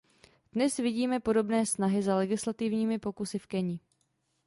[0.53, 3.79] Dnes vidíme podobné snahy za legislativními pokusy v Keni.